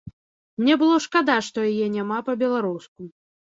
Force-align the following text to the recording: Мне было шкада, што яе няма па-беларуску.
Мне 0.61 0.77
было 0.81 0.95
шкада, 1.05 1.35
што 1.49 1.67
яе 1.73 1.87
няма 1.97 2.17
па-беларуску. 2.31 3.01